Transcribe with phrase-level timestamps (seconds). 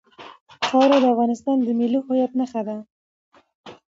[0.65, 2.77] خاوره د افغانستان د ملي هویت نښه ده.